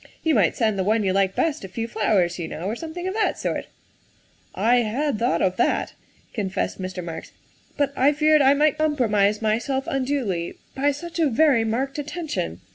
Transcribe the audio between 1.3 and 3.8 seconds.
best a few flowers, you know, or something of that sort.""